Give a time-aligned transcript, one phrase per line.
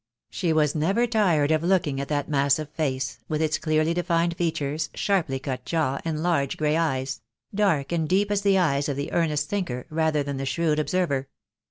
[0.31, 3.99] She was never tired of looking at that massive face, with its 104 THE DAY
[3.99, 4.07] WILL COME.
[4.07, 7.21] clearly defined features, sharply cut jaw, and large grey eyes—
[7.53, 11.27] dark and deep as the eyes of the earnest thinker rather than the shrewd observer.